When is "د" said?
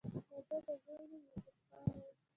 0.03-0.03, 0.13-0.13